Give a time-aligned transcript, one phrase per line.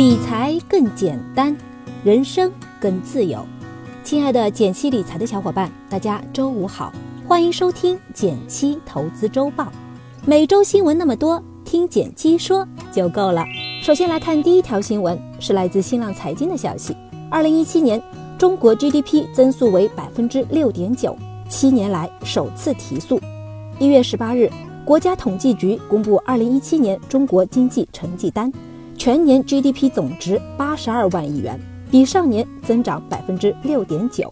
[0.00, 1.54] 理财更简单，
[2.02, 3.46] 人生更自由。
[4.02, 6.90] 亲爱的减七理财的小伙伴，大家周五好，
[7.28, 9.70] 欢迎收听减七投资周报。
[10.24, 13.44] 每周新闻那么多，听减七说就够了。
[13.82, 16.96] 首先来看第一条新闻，是来自新浪财经的消息：
[17.30, 18.02] 二零一七年
[18.38, 21.14] 中国 GDP 增速为百分之六点九，
[21.50, 23.20] 七年来首次提速。
[23.78, 24.50] 一月十八日，
[24.82, 28.50] 国家统计局公布二零一七年中国经济成绩单。
[29.00, 31.58] 全年 GDP 总值八十二万亿元，
[31.90, 34.30] 比上年增长百分之六点九。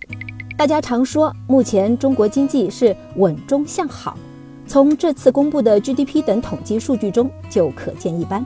[0.59, 4.15] 大家常说，目前中国经济是稳中向好，
[4.67, 8.45] 从这次公布的 GDP 等统计数据中就可见一斑。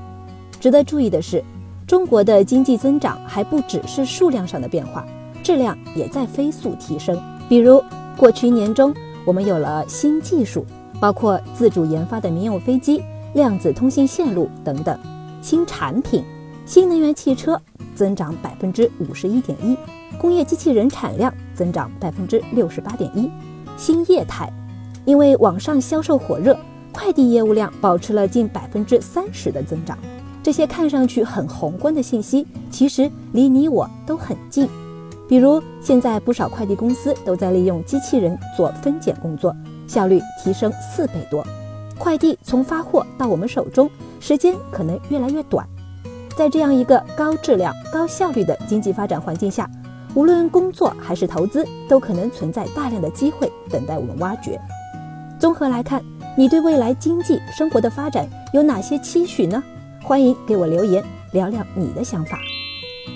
[0.61, 1.43] 值得注意的是，
[1.89, 5.05] 中国的经济增长还不只是数量上的变化，
[5.43, 7.21] 质量也在飞速提升。
[7.49, 7.83] 比如，
[8.17, 10.65] 过去一年中，我们有了新技术，
[11.01, 13.03] 包括自主研发的民用飞机、
[13.35, 14.97] 量子通信线路等等。
[15.43, 16.25] 新产品，
[16.65, 17.61] 新能源汽车
[17.97, 19.77] 增长百分之五十一点一，
[20.17, 23.29] 工业机器人产量增长百分之六十八点一。
[23.77, 24.49] 新业态，
[25.05, 26.57] 因为网上销售火热，
[26.93, 29.99] 快递业务量保持了近百分之三十的增长。
[30.45, 34.69] 这些看上去很宏观的信息，其实离你我都很近。
[35.29, 39.53] 比如，现在不少快递公司都在利用机器人做分拣工作，
[39.89, 41.45] 效率提升四倍多。
[41.99, 43.91] 快递从发货到我们手中。
[44.23, 45.67] 时间可能越来越短，
[46.37, 49.69] 在这样一个高质量、高效率的经济发展环境下，
[50.15, 54.61] 无论工作还是投资，都可能存在大量的机会等待我们挖掘。
[55.41, 56.01] 综合来看，
[56.39, 59.61] 你对未来经济生活的发展有哪些期许呢？
[60.05, 62.39] 欢迎给我留言聊聊你的想法。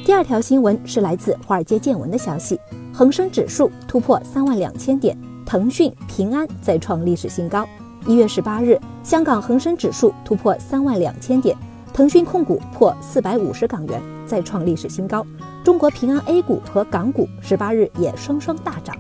[0.05, 2.59] 第二条新闻是来自华尔街见闻的消息：
[2.93, 7.65] 恒生指数突破三万两千点，腾讯、平安再创历史新高。
[8.09, 8.77] 一月十八日，
[9.07, 11.57] 香港恒生指数突破三万两千点，
[11.95, 15.25] 腾讯控股破四百五十港元，再创历史新高。
[15.63, 18.97] 中国平安 A 股和港股十八日也双双大涨。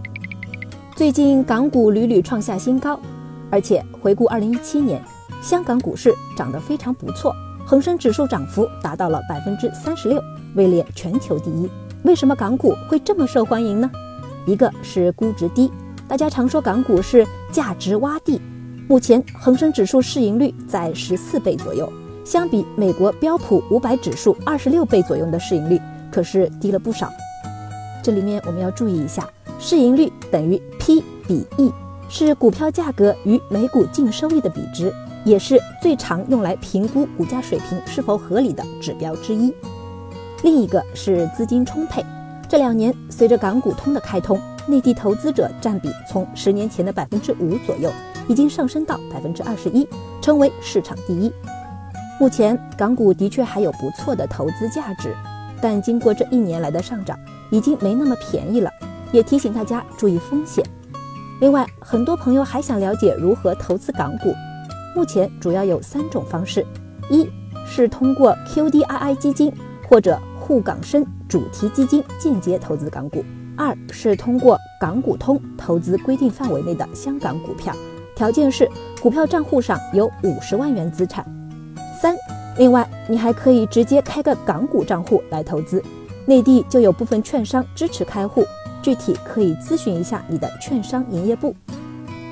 [0.95, 3.01] 最近港股屡屡创下新高，
[3.51, 5.03] 而且回顾二零一七年，
[5.43, 7.35] 香港股市涨得非常不错，
[7.67, 10.23] 恒生指数涨幅达到了百分之三十六，
[10.55, 11.69] 位列全球第一。
[12.05, 13.91] 为什么港股会这么受欢迎呢？
[14.47, 15.69] 一个是估值低，
[16.07, 18.41] 大家常说港股是价值洼地。
[18.89, 21.93] 目前恒生指数市盈率在十四倍左右，
[22.25, 27.11] 相比美国标普五百指数二十六倍左右的市盈率，可是低了不少。
[28.01, 31.73] 这里面我们要注意一下，市盈率等于 P 比 E，
[32.09, 34.95] 是股票价格与每股净收益的比值，
[35.25, 39.53] 也是最常用来评估股价水平是否合理的指标之一。
[40.45, 42.05] 另一个是资金充沛，
[42.49, 47.91] 这两年随着港股通的开通，内地投资者占比从十年前的百分之五左右。
[48.29, 49.87] 已经上升到百分之二十一，
[50.21, 51.33] 成为市场第一。
[52.19, 55.15] 目前港股的确还有不错的投资价值，
[55.61, 57.19] 但经过这一年来的上涨，
[57.51, 58.71] 已经没那么便宜了。
[59.13, 60.65] 也提醒大家注意风险。
[61.41, 64.35] 另外，很多朋友还想了解如何投资港股，
[64.97, 66.67] 目前主要有三种方式：
[67.09, 67.27] 一
[67.65, 69.53] 是通过 QDII 基金
[69.89, 73.21] 或者沪港深主题基金间接投资港股；
[73.57, 77.73] 二是通过港股通投资规定范围内的香港股票。
[78.17, 78.69] 条件是
[79.03, 81.25] 股票账户上有五十万元资产。
[82.01, 82.17] 三，
[82.57, 85.83] 另外你还可以直接开个港股账户来投资，
[86.25, 88.43] 内地就有部分券商支持开户，
[88.83, 91.55] 具体可以咨询一下你的券商营业部。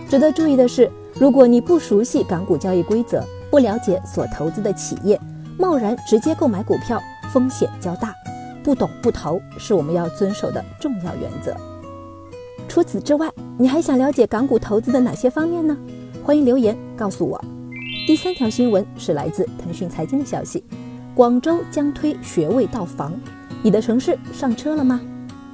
[0.09, 5.21] 值得注意的是，如果你不熟悉港股交易规则，不了解所投资的企业，
[5.59, 6.99] 贸然直接购买股票
[7.31, 8.15] 风险较大，
[8.63, 11.55] 不懂不投是我们要遵守的重要原则。
[12.75, 15.79] 除此之外，你还想了解港股投资的哪些方面呢？
[16.25, 17.41] 欢迎留言告诉我。
[18.05, 20.65] 第三条新闻是来自腾讯财经的消息：
[21.15, 23.13] 广州将推学位到房，
[23.63, 25.01] 你的城市上车了吗？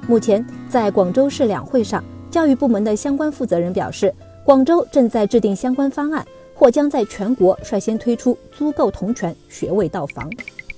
[0.07, 4.11] 目前，在广州市两会上，教育部门的相关负责人表示，
[4.43, 10.27] 广州正在制定相关方案，或将在全国率先推出租购同权学位到房。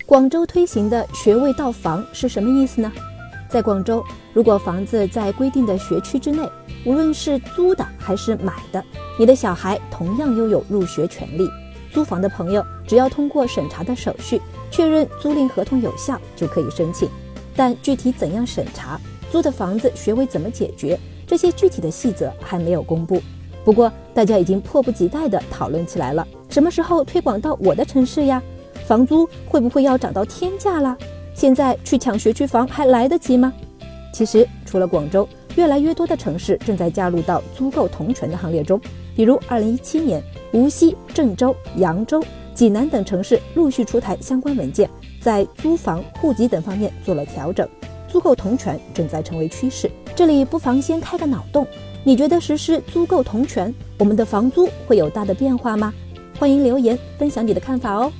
[0.06, 2.92] 广州推行的学位到房是什么意思呢？
[3.54, 4.04] 在广州，
[4.34, 6.42] 如果房子在规定的学区之内，
[6.88, 8.84] 无论是租的还是买的，
[9.16, 11.48] 你的小孩同样拥有入学权利。
[11.92, 14.42] 租房的朋友只要通过审查的手续，
[14.72, 17.08] 确认租赁合同有效，就可以申请。
[17.56, 19.00] 但具体怎样审查，
[19.32, 23.22] 租的房子学位怎么解决，这些具体的细则还没有公布。
[23.64, 28.42] 不过，大家已经迫不及待地讨论起来了：什么时候推广到我的城市呀？
[28.88, 30.98] 房租会不会要涨到天价了？
[31.34, 33.52] 现在去抢学区房还来得及吗？
[34.14, 38.80] 其实，除了广州，越来越多的城市正在加入到租购同权的行列中。
[39.16, 40.22] 比如，二零一七年，
[40.52, 44.90] 无锡、郑州、扬州、济南等城市陆续出台相关文件，
[45.22, 47.68] 在租房、户籍等方面做了调整，
[48.08, 49.90] 租购同权正在成为趋势。
[50.16, 51.66] 这里不妨先开个脑洞，
[52.04, 55.92] 你觉得实施租购同权，我们的房租会有大的变化吗？
[56.40, 58.12] 欢迎留言分享你的看法哦。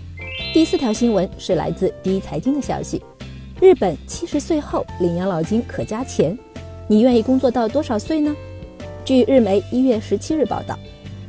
[0.54, 3.02] 第四条新闻是来自第一财经的消息：
[3.60, 6.38] 日本七十岁后领养老金可加钱，
[6.88, 8.36] 你愿意工作到多少岁呢？
[9.04, 10.78] 据日媒一月十七日报道。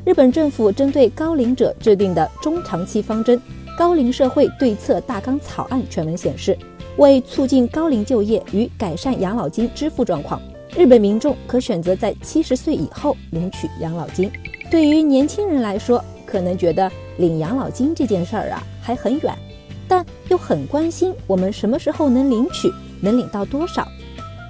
[0.04, 3.38] 日本政府针对高龄者制定的中长期方针
[3.78, 6.54] 《高龄社会对策大纲草案》全文显示，
[6.98, 10.38] 为促进高龄就业与改善养老金支付状况，
[10.76, 14.30] 日本民众可选择在七十岁以后领取养老金。
[14.70, 19.32] 对于年轻人来说，可能觉得领养老金这件事儿啊还很远，
[19.86, 22.68] 但又很关心我们什么时候能领取，
[23.00, 23.86] 能领到多少。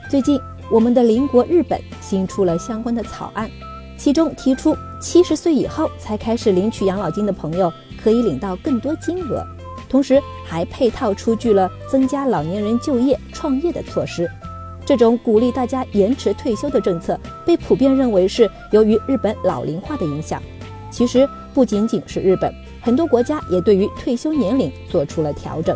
[0.08, 0.40] 最近，
[0.70, 3.50] 我们的邻国日本新出了相关的草案。
[3.98, 7.70] 其中提出，七十岁以后才开始领取养老金的朋友
[8.02, 9.46] 可以领到更多金额，
[9.86, 14.26] 同时还配套出具了增加老年人就业创业的措施。
[14.86, 20.42] 这种鼓励大家延迟退休的政策被普遍认为是由于日本老龄化的影响。
[20.90, 22.52] 其实不仅仅是日本，
[22.82, 25.74] 很多国家也对于退休年龄做出了调整。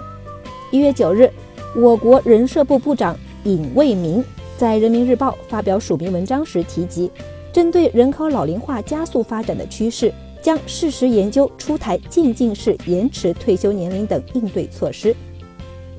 [0.73, 1.31] 一月九日，
[1.77, 4.23] 我国人社部部长尹卫明
[4.59, 7.11] 在《人民日报》发表署名文章时提及。
[7.51, 15.17] 针对人口老龄化加速发展的趋势，将适时研究出台渐进式延迟退休年龄等应对措施。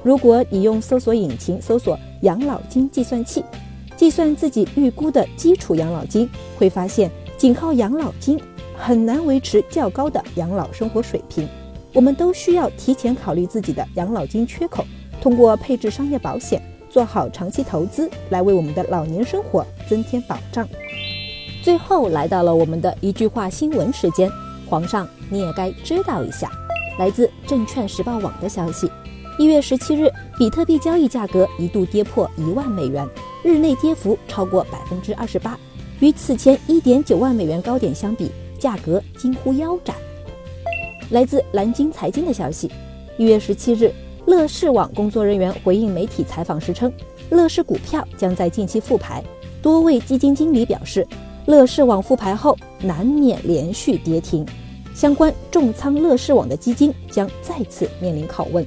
[0.04, 3.44] 如果你用搜索引擎搜索“养老金计算器”，
[3.98, 8.40] 计算自己预估的基础养老金，会发现仅靠养老金
[8.80, 11.48] 很难维持较高的养老生活水平。
[11.94, 14.86] 我们都需要提前考虑自己的养老金缺口，
[15.22, 20.68] 通过配置商业保险，做好长期投资，来为我们的老年生活增添保障。
[21.62, 24.32] 最后来到了我们的一句话新闻时间，
[24.68, 26.50] 皇上你也该知道一下。
[26.98, 28.90] 来自证券时报网的消息，
[29.38, 33.08] 一月十七日，比特币交易价格一度跌破一万美元，
[33.44, 35.58] 日内跌幅超过百分之二十八，
[36.00, 38.30] 与此前一点九万美元高点相比，
[38.60, 39.96] 价格近乎腰斩。
[41.10, 42.70] 来自蓝鲸财经的消息，
[43.18, 43.92] 一月十七日，
[44.28, 46.92] 乐视网工作人员回应媒体采访时称，
[47.32, 49.24] 乐视股票将在近期复牌，
[49.62, 51.08] 多位基金经理表示。
[51.46, 54.46] 乐视网复牌后难免连续跌停，
[54.94, 58.64] 相关重仓乐视网的基金将再次面临拷问。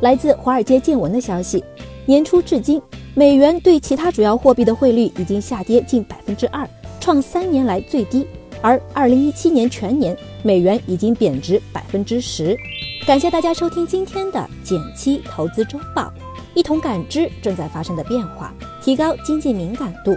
[0.00, 1.62] 来自华尔街见闻的消息，
[2.06, 2.80] 年初至今，
[3.12, 6.66] 美元对其他主要货币的汇率已经下跌近百分之二，
[6.98, 8.26] 创三年来最低。
[8.60, 12.56] 而二零一七年全年，美元已经贬值百分之十。
[13.06, 16.12] 感谢大家收听今天的减七投资周报，
[16.54, 18.52] 一同感知正在发生的变化，
[18.82, 20.16] 提高经济敏感度。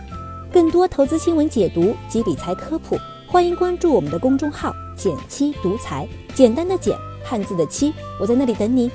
[0.51, 2.97] 更多投资新闻解读及理财科普，
[3.27, 6.05] 欢迎关注我们的公众号“减七独裁”，
[6.35, 8.91] 简单的简，汉字的七，我在那里等你。